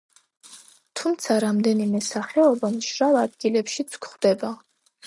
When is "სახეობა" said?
2.09-2.73